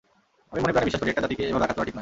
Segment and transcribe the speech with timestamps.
[0.51, 1.89] আমি মনে-প্রাণে বিশ্বাস করি, একটা জাতিকে এভাবে আঘাত করা ঠিক নয়।